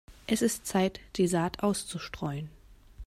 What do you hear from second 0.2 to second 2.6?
Es ist Zeit, die Saat auszustreuen.